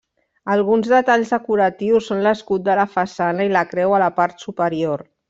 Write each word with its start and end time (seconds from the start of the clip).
Alguns 0.51 0.87
detalls 0.93 1.33
decoratius 1.35 2.07
són 2.11 2.23
l'escut 2.29 2.65
de 2.71 2.79
la 2.79 2.87
façana 2.97 3.47
i 3.51 3.53
la 3.57 3.63
creu 3.75 3.95
a 3.99 4.01
la 4.05 4.09
part 4.21 4.47
superior. 4.49 5.07